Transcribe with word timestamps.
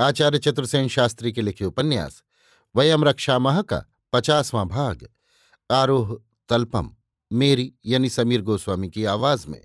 आचार्य 0.00 0.38
चतुर्सेन 0.38 0.88
शास्त्री 0.88 1.32
के 1.32 1.42
लिखे 1.42 1.64
उपन्यास, 1.64 2.22
वयम 2.76 3.04
रक्षा 3.04 3.38
माह 3.38 3.62
का 3.62 3.84
पचासवां 4.12 4.68
भाग, 4.68 5.08
आरोह 5.70 6.20
तल्पम, 6.48 6.96
मेरी 7.32 7.74
यानी 7.86 8.10
समीर 8.10 8.42
गोस्वामी 8.42 8.90
की 8.90 9.04
आवाज़ 9.04 9.48
में। 9.48 9.64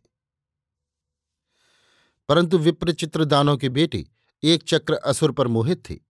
परंतु 2.29 2.57
विप्रचित्र 2.57 3.25
दानों 3.25 3.57
की 3.57 3.69
बेटी 3.69 4.07
एक 4.43 4.63
चक्र 4.63 4.93
असुर 4.93 5.31
पर 5.31 5.47
मोहित 5.47 5.85
थी। 5.85 6.07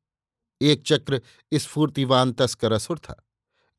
एक 0.61 0.83
चक्र 0.85 1.21
स्फूर्तिवान 1.53 2.31
तस्कर 2.31 2.71
असुर 2.71 2.99
था। 2.99 3.27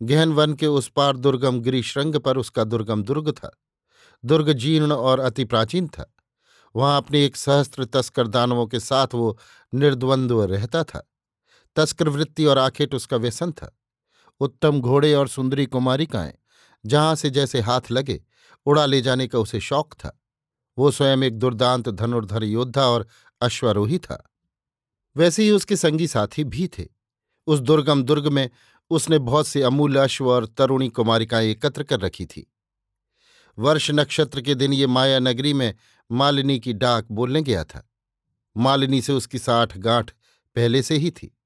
गहन 0.03 0.33
वन 0.33 0.55
के 0.55 0.67
उस 0.67 0.89
पार 0.89 1.17
दुर्गम 1.17 1.61
गिरिश्रृंग 1.61 2.17
पर 2.17 2.37
उसका 2.37 2.65
दुर्गम 2.65 3.03
दुर्ग 3.03 3.31
था। 3.31 3.59
दुर्ग 4.25 4.53
जीर्ण 4.53 4.93
और 4.93 5.21
अति 5.21 5.45
प्राचीन 5.45 5.89
था। 5.89 6.16
वहाँ 6.77 6.97
अपने 6.97 7.25
एक 7.25 7.37
सहस्त्र 7.37 7.85
तस्कर 7.85 8.27
दानवों 8.27 8.67
के 8.67 8.81
साथ 8.81 9.07
वो 9.15 9.39
निर्द्वंद्व 9.75 10.45
रहता 10.45 10.85
था। 10.85 11.11
तस्कर 11.77 12.09
वृत्ति 12.09 12.45
और 12.45 12.59
आखेट 12.59 12.95
उसका 12.95 13.17
व्यसन 13.17 13.53
था। 13.53 13.79
उत्तम 14.41 14.81
घोड़े 14.81 15.15
और 15.15 15.29
सुंदरी 15.29 15.67
कुमारिकाएँ, 15.67 16.35
जहाँ 16.87 17.15
से 17.15 17.31
जैसे 17.31 17.61
हाथ 17.61 17.81
लगे, 17.91 18.25
उड़ा 18.67 18.87
ले 18.87 19.01
जाने 19.01 19.27
का 19.27 19.39
उसे 19.39 19.61
शौक 19.61 19.95
था। 19.95 20.23
वो 20.79 20.91
स्वयं 20.91 21.23
एक 21.23 21.39
दुर्दांत 21.39 21.89
धनुर्धर 21.89 22.45
योद्धा 22.45 22.87
और 22.87 23.07
अश्वरोही 23.41 23.99
था। 23.99 24.31
वैसे 25.17 25.43
ही 25.43 25.51
उसके 25.51 25.77
संगी 25.77 26.07
साथी 26.07 26.45
भी 26.45 26.69
थे। 26.69 26.87
उस 27.47 27.61
दुर्गम 27.61 28.03
दुर्ग 28.03 28.27
में 28.27 28.51
उसने 28.91 29.19
बहुत 29.19 29.47
से 29.47 29.63
अमूल्य 29.63 30.01
अश्व 30.01 30.31
और 30.31 30.47
तरुणी 30.47 30.89
कुमारिकाएँ 30.89 31.51
एकत्र 31.51 31.83
कर 31.83 32.01
रखी 32.01 32.27
थी। 32.27 32.53
वर्ष 33.59 33.91
नक्षत्र 33.91 34.41
के 34.41 34.55
दिन 34.55 34.73
ये 34.73 34.87
माया 34.87 35.19
नगरी 35.19 35.53
में 35.53 35.75
मालिनी 36.11 36.59
की 36.61 36.73
डाक 36.73 37.07
बोलने 37.11 37.43
गया 37.43 37.65
था। 37.65 37.89
मालिनी 38.57 39.01
से 39.03 39.13
उसकी 39.13 39.39
साठ 39.39 39.77
गांठ 39.79 40.11
पहले 40.57 40.83
से 40.83 40.97
ही 40.97 41.11
थी, 41.11 41.37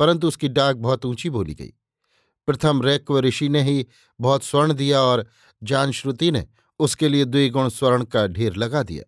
परंतु 0.00 0.28
उसकी 0.28 0.48
डाक 0.48 0.76
बहुत 0.76 1.06
ऊँची 1.06 1.30
बोली 1.30 1.54
गई। 1.54 1.72
प्रथम 2.48 2.82
रैक्व 2.82 3.18
ऋषि 3.20 3.48
ने 3.48 3.62
ही 3.62 3.86
बहुत 4.20 4.44
स्वर्ण 4.44 4.72
दिया 4.72 5.00
और 5.00 5.26
जानश्रुति 5.62 6.30
ने 6.30 6.46
उसके 6.80 7.08
लिए 7.08 7.24
द्विगुण 7.24 7.68
स्वर्ण 7.68 8.04
का 8.04 8.26
ढेर 8.26 8.56
लगा 8.56 8.82
दिया। 8.82 9.04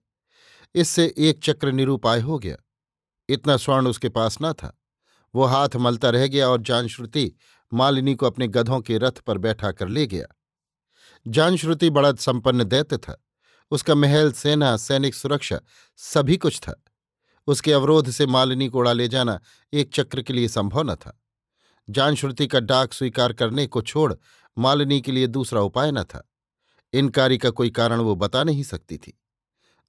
इससे 0.75 1.14
एक 1.19 1.41
चक्र 1.42 1.72
निरूपाय 1.72 2.20
हो 2.20 2.38
गया। 2.38 2.56
इतना 3.28 3.56
स्वर्ण 3.56 3.88
उसके 3.88 4.08
पास 4.08 4.38
न 4.42 4.53
था। 4.53 4.75
वो 5.34 5.44
हाथ 5.44 5.76
मलता 5.76 6.10
रह 6.10 6.26
गया 6.26 6.48
और 6.48 6.62
जानश्रुति 6.62 7.32
मालिनी 7.72 8.14
को 8.14 8.26
अपने 8.26 8.48
गधों 8.48 8.81
के 8.81 8.98
रथ 8.98 9.20
पर 9.20 9.38
बैठा 9.38 9.72
कर 9.72 9.88
ले 9.88 10.06
गया। 10.06 10.26
जानश्रुति 11.28 11.91
बड़ा 11.91 12.12
संपन्न 12.12 12.65
दैत्य 12.65 12.97
था। 12.97 13.25
उसका 13.71 13.94
महल, 13.94 14.33
सेना, 14.33 14.77
सैनिक 14.77 15.15
सुरक्षा 15.15 15.61
सभी 15.97 16.37
कुछ 16.37 16.61
था। 16.61 16.84
उसके 17.47 17.72
अवरोध 17.72 18.11
से 18.11 18.27
मालिनी 18.27 18.69
को 18.69 18.78
उड़ा 18.78 18.93
ले 18.93 19.09
जाना 19.09 19.41
एक 19.72 19.91
चक्र 19.94 20.22
के 20.22 20.33
लिए 20.33 20.49
संभव 20.49 20.83
न 20.83 20.94
था। 20.94 21.21
जानश्रुति 21.91 22.47
का 22.47 22.61
डाक 22.61 22.93
स्वीकार 22.93 23.33
करने 23.33 23.67
को 23.67 23.83
छोड़ 23.83 24.15
मालिनी 24.59 25.00
के 25.00 25.12
लिए 25.12 25.27
दूसरा 25.27 25.61
उपाय 25.61 25.93
न 25.93 26.03
था। 26.03 26.31
इनकारी 26.93 27.38
का 27.38 27.50
कोई 27.50 27.71
कारण 27.71 28.00
वो 28.00 28.15
बता 28.15 28.44
नहीं 28.44 28.62
सकती 28.62 28.97
थी। 28.97 29.21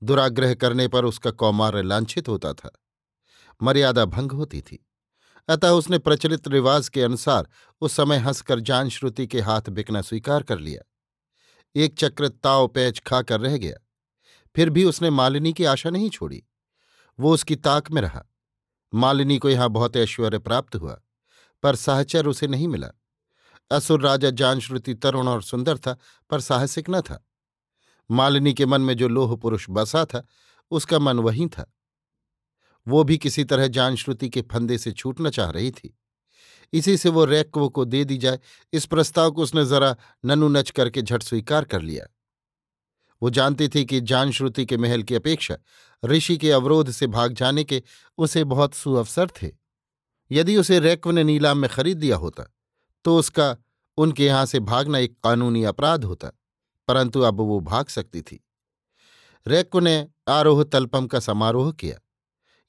दुराग्रह 0.04 0.54
करने 0.54 0.88
पर 0.88 1.06
उसका 1.06 1.32
कौमार्य 1.32 1.82
लांछित 1.82 2.28
होता 2.28 2.54
था। 2.54 2.72
मर्यादा 3.64 4.06
भंग 4.06 4.32
होती 4.32 4.62
थी। 4.62 4.86
अतः 5.50 5.70
उसने 5.70 6.00
प्रचलित 6.00 6.48
रिवाज 6.48 6.90
के 6.90 7.02
अनुसार 7.02 7.48
उस 7.82 7.94
समय 7.94 8.18
हंसकर 8.18 8.60
जानश्रुति 8.60 9.28
के 9.28 9.42
हाथ 9.42 9.62
बिकना 9.70 10.02
स्वीकार 10.02 10.44
कर 10.44 10.60
लिया। 10.60 10.89
एक 11.76 11.96
चक्र 11.98 12.30
ताव 12.30 12.68
पैच 12.68 13.00
खाकर 13.00 13.40
रह 13.40 13.58
गया। 13.58 13.88
फिर 14.56 14.70
भी 14.70 14.84
उसने 14.84 15.10
मालिनी 15.10 15.54
की 15.54 15.64
आशा 15.64 15.90
नहीं 15.90 16.10
छोड़ी। 16.10 16.44
वो 17.20 17.34
उसकी 17.34 17.56
ताक 17.56 17.92
में 17.92 18.02
रहा। 18.02 18.26
मालिनी 18.94 19.38
को 19.38 19.50
यहाँ 19.50 19.70
बहुत 19.70 19.98
ऐश्वर्य 19.98 20.40
प्राप्त 20.40 20.76
हुआ, 20.76 21.02
पर 21.64 21.76
साहचर 21.76 22.28
उसे 22.28 22.48
नहीं 22.48 22.68
मिला। 22.68 22.90
असुर 23.72 24.02
राजा 24.02 24.30
जानश्रुति 24.30 24.94
तरुण 24.94 25.28
और 25.28 25.44
सुंदर 25.44 25.78
था, 25.78 25.98
पर 26.30 26.40
साहसिक 26.40 26.90
न 26.90 27.02
था। 27.02 27.28
मालिनी 28.12 28.54
के 28.54 28.66
मन 28.66 28.82
में 28.82 28.98
जो 28.98 29.08
लोह 29.08 29.36
पुरुष 29.36 29.66
बसा 29.70 30.06
था, 30.06 30.28
उसका 30.72 31.00
मन 31.00 31.20
वही 31.20 31.48
था। 31.48 31.74
वो 32.88 33.04
भी 33.04 33.18
किसी 33.18 33.44
तरह 33.44 33.68
जानश्रुति 33.68 34.30
के 34.30 34.42
फंदे 34.42 34.78
से 34.78 34.92
छूटना 34.92 35.30
चाह 35.30 35.50
रही 35.50 35.72
थी। 35.72 36.00
इसी 36.74 36.98
से 36.98 37.10
वो 37.10 37.26
रैक्व 37.26 37.68
को 37.70 37.86
दे 37.86 38.04
दी 38.06 38.18
जाए। 38.18 38.40
इस 38.74 38.86
प्रस्ताव 38.86 39.32
को 39.32 39.44
उसने 39.44 39.66
जरा 39.66 39.96
ननु 40.26 40.48
नच 40.50 40.70
करके 40.72 41.02
झट 41.02 41.24
स्वीकार 41.24 41.66
कर 41.66 41.82
लिया। 41.82 42.06
वो 43.22 43.30
जानती 43.30 43.68
थी 43.70 43.86
कि 43.86 44.02
जानश्रुति 44.02 44.66
के 44.66 44.78
महल 44.78 45.04
की 45.04 45.16
अपेक्षा 45.16 45.58
ऋषि 46.04 46.38
के 46.38 46.52
अवरोध 46.52 46.92
से 46.92 47.08
भाग 47.08 47.34
जाने 47.34 47.64
के 47.64 47.82
उसे 48.18 48.44
बहुत 48.44 48.74
सुअवसर 48.74 49.30
थे। 49.42 49.52
यदि 50.32 50.58
उसे 50.58 50.80
रैक्व 50.80 51.12
ने 51.12 51.24
नीलाम 51.24 51.58
में 51.58 51.70
खरीद 51.70 51.98
दिया 51.98 52.18
होता 52.18 52.44
तो 53.06 53.18
उसका, 53.18 53.56
उनके 53.98 54.26
यहाँ 54.26 54.46
से 54.46 54.60
भागना 54.60 54.98
एक 54.98 55.16
कानूनी 55.24 55.64
अपराध 55.64 56.04
होता, 56.04 56.32
परंतु 56.88 57.22
अब 57.22 57.40
वो 57.40 57.60
भाग 57.60 57.88
सकती 57.88 58.22
थी। 58.22 58.40
रैक्व 59.46 59.80
ने 59.80 60.08
आरोह 60.28 60.64
तल्पम 60.64 61.08
का 61.08 61.20
समारोह 61.20 61.72
किया। 61.72 62.00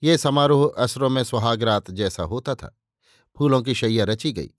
यह 0.03 0.17
समारोह 0.17 0.73
असरों 0.79 1.09
में 1.09 1.23
सुहागरात 1.25 1.91
जैसा 1.91 2.23
होता 2.23 2.55
था। 2.55 2.77
फूलों 3.39 3.63
की 3.63 3.75
शैया 3.75 4.05
रची 4.05 4.33
गई। 4.33 4.51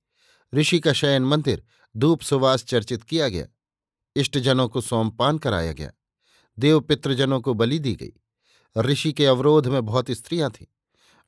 ऋषि 0.53 0.79
का 0.79 0.93
शयन 0.93 1.23
मंदिर 1.23 1.63
धूप 1.97 2.21
सुवास 2.21 2.63
चर्चित 2.63 3.03
किया 3.03 3.29
गया। 3.29 3.47
इष्टजनों 4.15 4.69
को 4.69 4.81
सोमपान 4.81 5.37
कराया 5.37 5.73
गया। 5.73 5.91
देव 6.59 6.79
पितृजनों 6.79 7.41
को 7.41 7.53
बलि 7.53 7.79
दी 7.79 7.95
गई। 7.95 8.13
ऋषि 8.77 9.13
के 9.13 9.25
अवरोध 9.25 9.67
में 9.67 9.85
बहुत 9.85 10.11
स्त्रियाँ 10.11 10.51
थीं। 10.51 10.65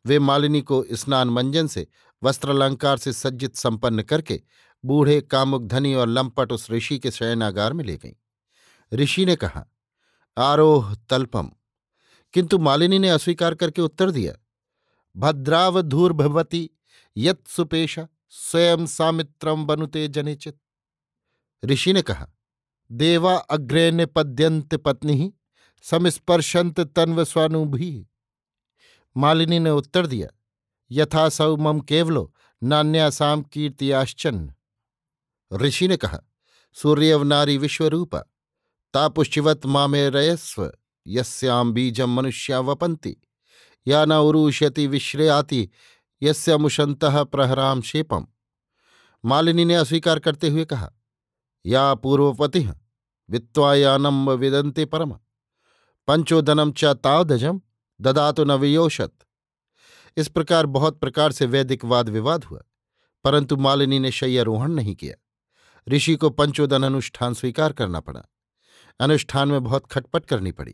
वे 0.06 0.20
मालिनी 0.20 0.62
को 0.62 0.86
स्नान 0.92 1.30
मंजन 1.30 1.68
से, 1.68 1.88
वस्त्रालंकार 2.24 2.98
से 2.98 3.14
सज्जित 3.14 3.56
संपन्न 3.56 4.02
करके, 4.02 4.42
बूढ़े 4.86 5.22
कामुक 5.22 5.64
धनी 5.64 5.94
और 5.94 6.08
लंपट 6.08 6.52
उस 6.52 6.72
ऋषि 6.72 7.00
के 7.00 7.12
शयनागार 7.12 7.74
में 7.74 7.86
ले 7.86 7.98
गईं। 7.98 8.14
ऋषि 8.94 9.26
ने 9.26 9.36
कहा, 9.36 9.66
आरोह 10.38 10.96
तल्पम, 10.96 11.52
किंतु 12.34 12.58
मालिनी 12.58 13.00
ने 13.00 13.10
अस्वीकार 13.10 13.56
करके 13.56 13.82
उत्तर 13.82 14.12
दिया, 14.12 14.34
भद्रावधूर्भवती 15.18 16.70
यत्सुपेशा 17.18 18.08
स्वयं 18.30 18.86
सामित्रम 18.86 19.66
बनुते 19.66 20.08
जनिचित। 20.08 20.58
ऋषि 21.64 21.94
ने 21.94 22.02
कहा, 22.02 22.28
देवा 22.92 23.36
अग्रे 23.36 23.92
निपद्यंत 23.92 24.76
पत्नी 24.76 25.34
समस्पर्शंत 25.86 26.80
तन्व 26.80 27.24
स्वानुभि 27.24 28.08
मालिनी 29.16 29.60
ने 29.60 29.70
उत्तर 29.70 30.08
दिया 30.08 30.28
यथा 30.92 31.30
सौ 31.30 31.56
मम 31.58 31.80
केवलो 31.80 32.34
नान्यासाम 32.62 33.42
कीर्तियाश्चन्न 33.44 34.54
ऋषि 35.52 35.88
ने 35.88 35.98
कहा, 35.98 36.20
सूर्यव 36.74 37.24
नारी 37.24 37.58
विश्वरूपा 37.58 38.20
तापुशिवत 38.94 39.66
मामे 39.66 40.10
रयस्व 40.10 40.72
यस्याम 41.08 41.72
बीजम 41.74 42.10
मनुष्या 42.10 42.60
वपंती 42.60 43.16
या 43.88 44.06
न 44.06 44.12
उरुष्यति 44.12 44.88
विश्रेयाति 44.88 45.70
यस्यामुशंत 46.24 47.06
प्रहराम 47.06 47.82
शेपम 47.82 48.28
मालिनी 49.24 49.66
ने 49.66 49.76
अस्वीकार 49.76 50.20
करते 50.20 50.50
हुए 50.50 50.66
कहा, 50.66 50.92
या 51.66 51.94
पूर्वपति 51.96 52.68
वित्वायानम 53.30 54.30
विदंते 54.32 54.86
परम। 54.86 55.12
पंचोदनम 56.08 56.72
च 56.72 56.86
तावदजम 57.04 57.62
ददातु 58.00 58.44
न 58.46 58.52
वियोषत। 58.52 59.12
इस 60.18 60.28
प्रकार 60.28 60.66
बहुत 60.66 61.00
प्रकार 61.00 61.32
से 61.32 61.46
वैदिक 61.46 61.86
वाद 61.86 62.10
विवाद 62.10 62.44
हुआ, 62.44 62.62
परंतु 63.26 63.58
मालिनी 63.58 64.00
ने 64.00 64.12
शय्यारोहण 64.12 64.72
नहीं 64.72 64.96
किया। 64.96 65.16
ऋषि 65.88 66.16
को 66.16 66.30
पंचोदन 66.30 66.84
अनुष्ठान 66.84 67.34
स्वीकार 67.34 67.74
करना 67.74 68.00
पड़ा। 68.00 68.24
अनुष्ठान 69.00 69.50
में 69.50 69.64
बहुत 69.64 69.86
खटपट 69.88 70.26
करनी 70.26 70.52
पड़ी। 70.52 70.74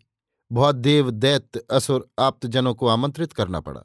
बहुत 0.51 0.75
देव 0.75 1.11
दैत्य 1.11 1.63
असुर 1.71 2.09
आप्तजनों 2.19 2.73
को 2.73 2.87
आमंत्रित 2.87 3.33
करना 3.33 3.59
पड़ा। 3.59 3.81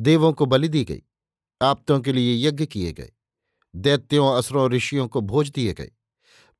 देवों 0.00 0.32
को 0.32 0.46
बलि 0.46 0.68
दी 0.68 0.84
गई, 0.84 1.02
आप्तों 1.62 2.00
के 2.00 2.12
लिए 2.12 2.48
यज्ञ 2.48 2.66
किए 2.66 2.92
गए, 2.92 3.10
दैत्यों, 3.76 4.38
असुरों 4.38 4.70
ऋषियों 4.70 5.08
को 5.08 5.20
भोज 5.20 5.50
दिए 5.50 5.72
गए। 5.72 5.90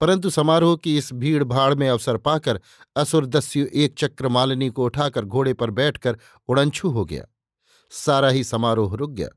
परंतु 0.01 0.31
समारोह 0.31 0.77
की 0.77 0.97
इस 0.99 1.13
भीड़ 1.13 1.45
भाड़ 1.45 1.75
में 1.75 1.89
अवसर 1.89 2.17
पाकर 2.17 2.61
असुर 2.97 3.27
दस्यु 3.27 3.67
एक 3.75 3.95
चक्र 3.99 4.29
मालिनी 4.29 4.69
को 4.69 4.85
उठाकर 4.85 5.25
घोड़े 5.25 5.55
पर 5.55 5.71
बैठकर 5.71 6.19
उड़नछू 6.49 6.89
हो 6.89 7.05
गया। 7.05 7.27
सारा 7.91 8.29
ही 8.29 8.45
समारोह 8.45 8.97
रुक 8.97 9.11
गया। 9.11 9.29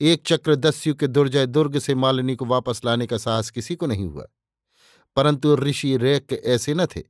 एक 0.00 0.22
चक्र 0.26 0.56
दस्यु 0.56 0.94
के 0.94 1.06
दुर्जय 1.06 1.46
दुर्ग 1.46 1.78
से 1.78 1.94
मालिनी 1.94 2.36
को 2.36 2.44
वापस 2.44 2.80
लाने 2.84 3.06
का 3.06 3.18
साहस 3.18 3.50
किसी 3.50 3.74
को 3.74 3.86
नहीं 3.86 4.06
हुआ। 4.06 4.26
परंतु 5.16 5.56
ऋषि 5.56 5.96
रेक 5.96 6.32
ऐसे 6.32 6.74
न 6.74 6.86
थे, 6.86 7.02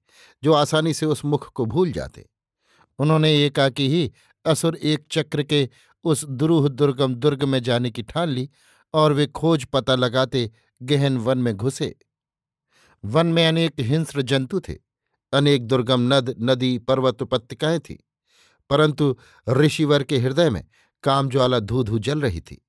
जो 0.44 0.52
आसानी 0.52 0.94
से 0.94 1.06
उस 1.06 1.24
मुख 1.24 1.52
को 1.52 1.64
भूल 1.64 1.92
जाते। 1.92 2.28
उन्होंने 2.98 3.46
एकाकी 3.46 3.88
ही, 3.88 4.12
असुर 4.44 4.76
एक 4.76 5.06
चक्र 5.10 5.42
के 5.42 5.68
उस 6.06 6.24
दुरूह 6.24 6.68
दुर्गम 6.68 7.14
दुर्ग 7.14 7.42
में 7.44 7.62
जाने 7.62 7.90
की 7.90 8.02
ठान 8.02 8.28
ली 8.28 8.48
और 8.94 9.12
वे 9.12 9.26
खोज 9.26 9.64
पता 9.64 9.94
लगाते 9.94 10.50
गहन 10.80 11.16
वन 11.18 11.38
में 11.38 11.56
घुसे। 11.56 11.94
वन 13.04 13.26
में 13.26 13.46
अनेक 13.46 13.80
हिंस्र 13.80 14.22
जंतु 14.22 14.60
थे, 14.60 14.74
अनेक 15.32 15.66
दुर्गम 15.66 16.00
नद, 16.14 16.34
नदी, 16.40 16.78
पर्वत, 16.78 17.22
उपत्यकाएँ 17.22 17.78
थी, 17.78 17.98
परंतु 18.70 19.16
ऋषिवर 19.48 20.02
के 20.02 20.18
हृदय 20.18 20.50
में 20.50 20.64
कामज्वाला 21.04 21.60
धू 21.60 21.82
धू 21.82 21.98
जल 21.98 22.20
रही 22.20 22.40
थी। 22.40 22.62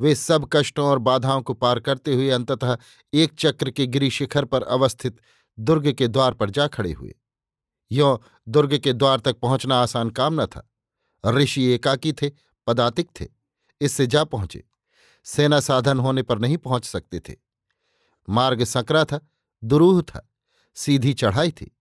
वे 0.00 0.14
सब 0.14 0.48
कष्टों 0.52 0.86
और 0.86 0.98
बाधाओं 0.98 1.42
को 1.42 1.54
पार 1.54 1.80
करते 1.80 2.14
हुए 2.14 2.30
अंततः 2.30 2.76
एक 3.12 3.32
चक्र 3.38 3.70
के 3.70 3.86
गिरी 3.86 4.10
शिखर 4.10 4.44
पर 4.44 4.62
अवस्थित 4.62 5.18
दुर्ग 5.58 5.92
के 5.92 6.08
द्वार 6.08 6.34
पर 6.34 6.50
जा 6.50 6.66
खड़े 6.66 6.92
हुए। 6.92 7.14
यों 7.90 8.16
दुर्ग 8.48 8.78
के 8.78 8.92
द्वार 8.92 9.20
तक 9.20 9.38
पहुँचना 9.38 9.80
आसान 9.82 10.10
काम 10.10 10.40
न 10.40 10.46
था। 10.46 10.68
ऋषि 11.24 11.64
एकाकी 11.64 12.12
थे 12.12 12.30
पदातिक 12.66 13.10
थे। 13.20 13.26
इससे 13.80 14.06
जा 14.06 14.24
पहुँचे। 14.24 14.64
सेना 15.24 15.60
साधन 15.60 15.98
होने 15.98 16.22
पर 16.22 16.38
नहीं 16.38 16.56
पहुँच 16.56 16.84
सकते 16.84 17.20
थे। 17.20 17.34
मार्ग 18.28 18.64
सकरा 18.64 19.04
था, 19.04 19.20
दुरूह 19.64 20.02
था, 20.02 20.32
सीधी 20.74 21.14
चढ़ाई 21.14 21.50
थी। 21.50 21.76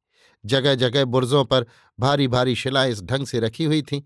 जगह 0.45 0.75
जगह 0.75 1.05
बुर्जों 1.05 1.45
पर 1.45 1.65
भारी 1.99 2.27
भारी 2.27 2.55
शिलाएँ 2.55 2.91
इस 2.91 3.03
ढंग 3.03 3.25
से 3.25 3.39
रखी 3.39 3.63
हुई 3.63 3.81
थीं, 3.81 4.01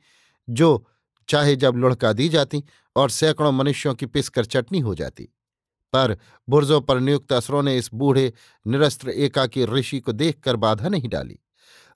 जो 0.50 0.88
चाहे 1.28 1.56
जब 1.56 1.76
लुढ़का 1.76 2.14
दी 2.14 2.30
जाती 2.30 2.64
और 2.96 3.10
सैकड़ों 3.10 3.52
मनुष्यों 3.52 3.96
की 3.96 4.06
पिसकर 4.06 4.46
चटनी 4.46 4.80
हो 4.80 4.96
जाती। 4.96 5.24
पर 5.94 6.18
बुर्जों 6.50 6.82
पर 6.82 7.00
नियुक्त 7.00 7.34
असरों 7.34 7.64
ने 7.64 7.78
इस 7.78 7.90
बूढ़े, 7.94 8.34
निरस्त्र, 8.68 9.10
एकाकी 9.10 9.66
ऋषि 9.66 10.00
को 10.00 10.12
देखकर 10.12 10.56
बाधा 10.56 10.90
नहीं 10.90 11.10
डाली। 11.10 11.40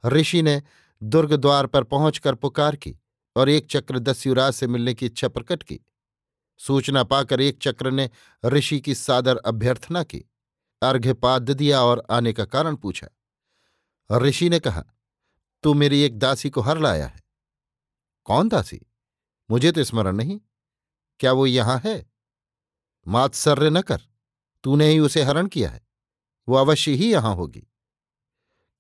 ऋषि 0.06 0.42
ने 0.42 0.62
दुर्ग 1.04 1.34
द्वार 1.34 1.68
पर 1.68 1.84
पहुंचकर 1.84 2.36
पुकार 2.36 2.76
की। 2.76 2.96
और 3.40 3.50
एक 3.50 3.68
चक्र 3.72 4.00
दस्युराज 4.00 4.54
से 4.54 4.68
मिलने 4.68 4.94
की 4.94 5.06
इच्छा 5.06 5.28
प्रकट 5.28 5.64
की। 5.64 5.80
सूचना 6.58 7.04
पाकर 7.04 7.42
एक 7.42 7.60
चक्र 7.62 7.92
ने 7.92 8.10
ऋषि 8.46 8.80
की 8.80 8.96
सादर 8.96 9.38
अभ्यर्थना 9.38 10.04
की। 10.04 10.20
अर्घ्यपाद 10.82 11.52
दिया 11.52 11.82
और 11.82 12.08
आने 12.12 12.34
का 12.34 12.46
कारण 12.46 12.76
पूछा। 12.76 13.08
ऋषि 14.18 14.50
ने 14.50 14.60
कहा, 14.60 14.84
तू 15.64 15.74
मेरी 15.74 16.02
एक 16.02 16.20
दासी 16.20 16.50
को 16.50 16.62
हर 16.62 16.80
लाया 16.80 17.08
है। 17.08 17.24
कौन 18.26 18.50
दासी? 18.50 18.82
मुझे 19.52 19.72
तो 19.72 19.84
स्मरण 19.84 20.16
नहीं। 20.16 20.40
क्या 21.20 21.32
वो 21.32 21.46
यहाँ 21.46 21.82
है? 21.86 22.12
मात्सर्य 23.08 23.70
न 23.70 23.82
कर। 23.82 24.02
तूने 24.64 24.88
ही 24.88 25.00
उसे 25.00 25.22
हरण 25.22 25.48
किया 25.48 25.70
है। 25.70 25.88
वो 26.50 26.56
अवश्य 26.56 26.92
ही 26.92 27.12
यहाँ 27.12 27.36
होगी। 27.36 27.68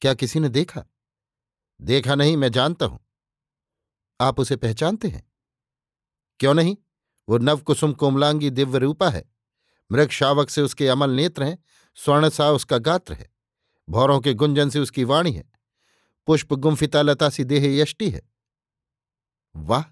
क्या 0.01 0.13
किसी 0.13 0.39
ने 0.39 0.49
देखा? 0.49 0.85
देखा 1.81 2.15
नहीं, 2.15 2.37
मैं 2.37 2.51
जानता 2.51 2.85
हूँ। 2.85 3.08
आप 4.21 4.39
उसे 4.39 4.55
पहचानते 4.55 5.07
हैं? 5.07 5.31
क्यों 6.39 6.53
नहीं? 6.53 6.77
वो 7.29 7.37
नवकुसुम 7.37 7.93
कोमलांगी 7.93 8.49
दिव्य 8.49 8.79
रूपा 8.79 9.09
है। 9.09 9.31
मृग 9.91 10.09
शावक 10.09 10.49
से 10.49 10.61
उसके 10.61 10.87
अमल 10.87 11.09
नेत्र 11.09 11.43
हैं, 11.43 11.63
स्वर्ण 11.95 12.29
सा 12.29 12.51
उसका 12.51 12.77
गात्र 12.77 13.13
है। 13.13 13.29
भौरों 13.89 14.19
के 14.19 14.33
गुंजन 14.33 14.69
से 14.69 14.79
उसकी 14.79 15.03
वाणी 15.03 15.31
है। 15.31 15.51
पुष्प 16.27 16.53
गुम्फिता 16.53 17.01
लता 17.01 17.29
सी 17.29 17.43
देह 17.43 17.81
यष्टि 17.81 18.09
है। 18.09 18.21
वाह! 19.55 19.83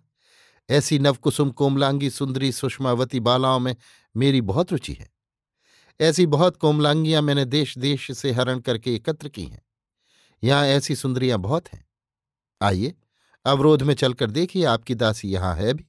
ऐसी 0.69 1.00
नवकुसुम 1.00 1.51
कोमलांगी 1.51 2.09
सुंदरी 2.09 2.51
सुषमावती 2.51 3.19
बालाओं 3.19 3.59
में 3.59 3.75
मेरी 4.18 4.41
बहुत 4.41 4.71
रुचि 4.71 4.94
है। 4.94 5.09
ऐसी 6.01 6.25
बहुत 6.25 6.57
कोमलांगियाँ 6.57 7.21
मैंने 7.21 7.45
देश 7.45 7.77
देश 7.77 8.12
से 8.12 8.31
हरण 8.31 8.59
करके 8.59 8.95
एकत्र 8.95 9.30
की 9.30 9.44
हैं। 9.44 9.62
यहाँ 10.44 10.65
ऐसी 10.65 10.95
सुंदरियाँ 10.95 11.39
बहुत 11.39 11.68
हैं। 11.73 11.85
आइए। 12.62 12.95
अवरोध 13.47 13.83
में 13.83 13.94
चलकर 13.94 14.31
देखिए, 14.31 14.65
आपकी 14.65 14.95
दासी 14.95 15.29
यहाँ 15.29 15.55
है 15.55 15.73
भी। 15.73 15.85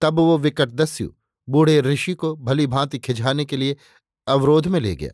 तब 0.00 0.18
वो 0.18 0.38
विकट 0.38 0.68
दस्यु 0.68 1.08
बूढ़े 1.48 1.80
ऋषि 1.80 2.14
को 2.14 2.36
भली 2.36 2.66
भांति 2.66 2.98
खिझाने 2.98 3.44
के 3.44 3.56
लिए 3.56 3.76
अवरोध 4.26 4.66
में 4.66 4.80
ले 4.80 4.96
गया। 4.96 5.10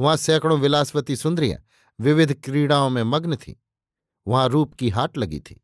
वहाँ 0.00 0.16
सैकड़ों 0.16 0.58
विलासवती 0.60 1.16
सुंदरियाँ 1.16 1.58
विविध 2.00 2.32
क्रीड़ाओं 2.44 2.90
में 2.90 3.02
मग्न 3.02 3.36
थीं। 3.36 3.54
वहाँ 4.26 4.48
रूप 4.48 4.74
की 4.74 4.88
हाट 4.88 5.18
लगी 5.18 5.40
थी। 5.40 5.60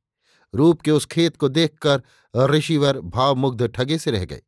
रूप 0.54 0.80
के 0.80 0.90
उस 0.90 1.06
खेत 1.06 1.36
को 1.36 1.48
देखकर 1.48 2.02
ऋषिवर 2.36 3.00
भावमुग्ध 3.00 3.66
ठगे 3.66 3.98
से 3.98 4.10
रह 4.10 4.24
गए। 4.24 4.42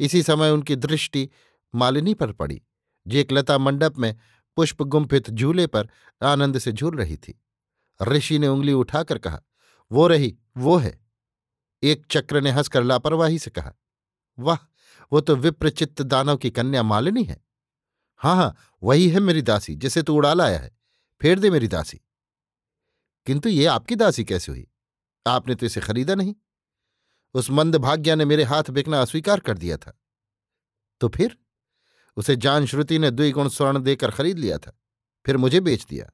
इसी 0.00 0.22
समय 0.22 0.50
उनकी 0.50 0.76
दृष्टि 0.76 1.28
मालिनी 1.74 2.14
पर 2.14 2.32
पड़ी 2.32 2.62
जो 3.06 3.18
एक 3.18 3.32
लता 3.32 3.58
मंडप 3.58 3.98
में 3.98 4.16
पुष्प 4.56 4.82
गुम्फित 4.82 5.30
झूले 5.30 5.66
पर 5.66 5.88
आनंद 6.22 6.58
से 6.58 6.72
झूल 6.72 6.96
रही 6.96 7.16
थी। 7.16 7.40
ऋषि 8.00 8.38
ने 8.38 8.48
उंगली 8.48 8.72
उठाकर 8.72 9.18
कहा 9.18 9.40
वो 9.94 10.06
रही, 10.06 10.38
वो 10.56 10.76
है। 10.76 11.00
एक 11.82 12.06
चक्र 12.10 12.40
ने 12.40 12.50
हंसकर 12.50 12.82
लापरवाही 12.82 13.38
से 13.38 13.50
कहा, 13.50 13.74
वाह, 14.38 14.56
वो 15.12 15.20
तो 15.20 15.36
विप्रचित्त 15.36 16.02
दानव 16.02 16.36
की 16.36 16.50
कन्या 16.50 16.82
मालिनी 16.82 17.24
है। 17.24 17.44
हाँ 18.16 18.36
हाँ 18.36 18.56
वही 18.82 19.08
है 19.08 19.20
मेरी 19.20 19.42
दासी, 19.42 19.76
जिसे 19.76 20.02
तू 20.02 20.14
उड़ा 20.14 20.34
लाया 20.34 20.58
है। 20.58 20.78
फेर 21.22 21.38
दे 21.38 21.50
मेरी 21.50 21.68
दासी। 21.68 22.00
किंतु 23.26 23.48
ये 23.48 23.66
आपकी 23.66 23.96
दासी 23.96 24.24
कैसे 24.24 24.52
हुई? 24.52 24.68
आपने 25.26 25.54
तो 25.54 25.66
इसे 25.66 25.80
खरीदा 25.80 26.14
नहीं। 26.14 26.34
उस 27.34 27.50
मंद 27.50 27.76
भाग्या 27.76 28.14
ने 28.14 28.24
मेरे 28.24 28.42
हाथ 28.42 28.70
बिकना 28.70 29.02
अस्वीकार 29.02 29.40
कर 29.40 29.58
दिया 29.58 29.76
था। 29.76 29.98
तो 31.00 31.08
फिर? 31.08 31.38
उसे 32.16 32.36
जान 32.36 32.66
श्रुति 32.66 32.98
ने 32.98 33.10
द्विगुण 33.10 33.48
स्वर्ण 33.48 33.78
देकर 33.78 34.10
खरीद 34.10 34.38
लिया 34.38 34.58
था। 34.58 34.78
फिर 35.26 35.36
मुझे 35.36 35.60
बेच 35.60 35.86
दिया। 35.86 36.10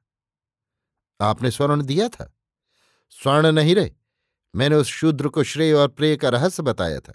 आपने 1.21 1.51
स्वर्ण 1.51 1.83
दिया 1.83 2.09
था? 2.09 2.37
स्वर्ण 3.11 3.53
नहीं 3.53 3.75
रहे। 3.75 3.91
मैंने 4.57 4.77
उस 4.77 4.87
शूद्र 4.87 5.29
को 5.29 5.45
श्रेय 5.45 5.73
और 5.73 5.89
प्रेय 5.89 6.17
का 6.17 6.29
रहस्य 6.29 6.63
बताया 6.63 7.01
था। 7.01 7.13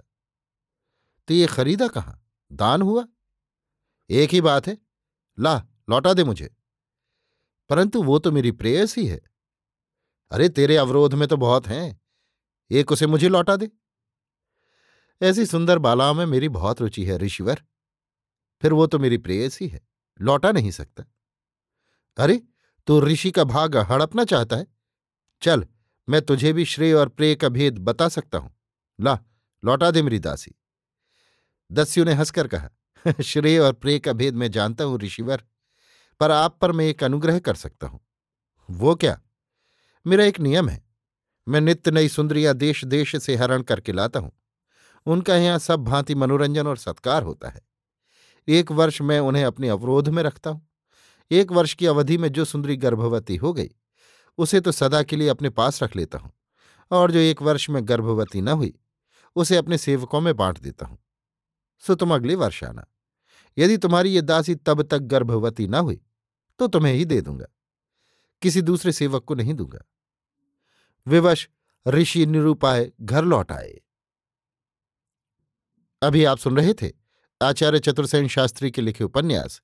तो 1.28 1.34
ये 1.34 1.48
खरीदा 1.48 1.88
कहाँ? 1.88 2.30
दान 2.52 2.82
हुआ? 2.82 3.08
एक 4.10 4.30
ही 4.30 4.42
बात 4.42 4.68
है। 4.68 4.78
ला, 5.40 5.66
लौटा 5.90 6.14
दे 6.14 6.24
मुझे। 6.24 6.56
परंतु 7.70 8.04
वो 8.04 8.20
तो 8.20 8.32
मेरी 8.32 8.52
प्रेयस 8.52 8.98
ही 8.98 9.08
है। 9.08 9.22
अरे, 10.32 10.50
तेरे 10.50 10.78
अवरोध 10.78 11.14
में 11.14 11.28
तो 11.28 11.38
बहुत 11.38 11.68
हैं। 11.68 12.02
एक 12.72 12.92
उसे 12.92 13.08
मुझे 13.08 13.30
लौटा 13.30 13.56
दे। 13.56 13.72
ऐसी 15.22 15.46
सुंदर 15.46 15.78
बालाओं 15.78 16.14
में 16.14 16.26
मेरी 16.26 16.50
बहुत 16.50 16.82
रुचि 16.82 17.06
है, 17.06 17.18
ऋषिवर। 17.18 17.64
फिर 18.62 18.74
वो 18.74 18.88
तो 18.88 19.00
मेरी 19.00 19.18
प्रेयसी 19.18 19.68
है। 19.68 19.88
लौटा 20.22 20.52
नहीं 20.52 20.72
सकता। 20.72 21.04
अरे 22.18 22.44
तो 22.88 23.02
ऋषि 23.02 23.32
का 23.32 23.44
भाग 23.44 23.78
हड़पना 23.78 24.26
चाहता 24.26 24.56
है। 24.56 24.68
चल 25.42 25.68
मैं 26.10 26.22
तुझे 26.22 26.54
भी 26.54 26.66
श्रेय 26.66 26.94
और 26.94 27.10
प्रेय 27.10 27.36
का 27.36 27.50
भेद 27.50 27.78
बता 27.78 28.08
सकता 28.10 28.38
हूँ। 28.38 28.56
ला, 29.02 29.20
लौटा 29.66 29.92
दे 29.92 30.02
मेरी 30.02 30.20
दासी। 30.20 30.56
दस्यु 31.72 32.06
ने 32.06 32.14
हंसकर 32.14 32.48
कहा, 32.48 32.70
श्रेय 33.22 33.60
और 33.60 33.74
प्रेय 33.74 34.00
का 34.00 34.14
भेद 34.14 34.36
मैं 34.36 34.52
जानता 34.52 34.84
हूँ, 34.84 35.00
ऋषिवर, 35.00 35.44
पर 36.20 36.32
आप 36.32 36.58
पर 36.62 36.72
मैं 36.72 36.86
एक 36.86 37.04
अनुग्रह 37.04 37.40
कर 37.40 37.56
सकता 37.56 37.88
हूँ। 37.88 38.00
वो 38.70 38.96
क्या? 38.96 39.22
मेरा 40.08 40.26
एक 40.26 40.40
नियम 40.40 40.70
है। 40.70 40.86
मैं 41.48 41.62
नित्य 41.62 41.92
नई 41.92 42.08
सुंदरियाँ 42.08 42.54
देश 42.54 42.86
देश 42.86 43.16
से 43.16 43.36
हरण 43.36 43.62
करके 43.62 43.92
लाता 43.92 44.20
हूँ। 44.20 44.32
उनका 45.06 45.36
यहाँ 45.36 45.60
सब 45.60 45.84
भांति 45.84 46.16
मनोरंजन 46.16 46.68
और 46.68 46.78
सत्कार 46.78 47.24
होता 47.24 47.50
है। 47.50 47.62
एक 48.48 48.72
वर्ष 48.72 49.02
मैं 49.02 49.20
उन्हें 49.20 49.46
अपने 49.46 49.70
अवरोध 49.70 50.10
में 50.10 50.24
रखता 50.24 50.50
हूँ। 50.50 50.68
एक 51.32 51.52
वर्ष 51.52 51.74
की 51.74 51.86
अवधि 51.86 52.18
में 52.18 52.30
जो 52.30 52.46
सुंदरी 52.46 52.78
गर्भवती 52.78 53.36
हो 53.36 53.54
गई 53.54 53.72
उसे 54.40 54.60
तो 54.60 54.72
सदा 54.72 55.02
के 55.04 55.16
लिए 55.16 55.28
अपने 55.28 55.50
पास 55.50 55.82
रख 55.84 55.96
लेता 55.96 56.18
हूँ, 56.18 56.32
और 56.92 57.12
जो 57.12 57.20
एक 57.20 57.42
वर्ष 57.42 57.70
में 57.70 57.82
गर्भवती 57.88 58.42
न 58.42 58.48
हुई, 58.50 58.74
उसे 59.36 59.58
अपने 59.58 59.78
सेवकों 59.78 60.22
में 60.22 60.36
बांट 60.36 60.60
देता 60.60 60.86
हूँ। 60.86 60.98
सो 61.84 61.96
तुम 61.96 62.14
अगले 62.16 62.36
वर्ष 62.36 62.64
आना 62.64 62.86
यदि 63.58 63.78
तुम्हारी 63.78 64.10
ये 64.10 64.22
दासी 64.22 64.56
तब 64.58 64.82
तक 64.82 65.00
गर्भवती 65.08 65.68
न 65.68 65.76
हुई 65.76 66.02
तो 66.60 66.68
तुम्हें 66.68 66.94
ही 66.94 67.06
दे 67.06 67.20
दूँगा। 67.22 67.46
किसी 68.42 68.62
दूसरे 68.62 68.92
सेवक 68.92 69.24
को 69.24 69.36
नहीं 69.36 69.54
दूँगा। 69.54 69.80
विवश, 71.08 71.48
ऋषि 71.86 72.26
निरूपाय, 72.26 72.92
घर 73.02 73.24
लौट 73.24 73.52
आए। 73.52 73.80
अभी 76.02 76.24
आप 76.24 76.38
सुन 76.38 76.58
रहे 76.58 76.74
थे 76.74 76.92
आचार्य 77.42 77.80
चतुर्सेन 77.80 78.28
शास्त्री 78.28 78.72
के 78.72 78.82
लिखे 78.82 79.04
उपन्यास, 79.04 79.62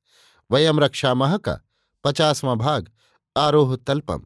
वयम 0.50 0.80
रक्षा 0.80 1.14
माह 1.14 1.38
का 1.38 1.60
पचासवां 2.04 2.58
भाग, 2.58 2.90
आरोह 3.36 3.76
तल्पम। 3.78 4.26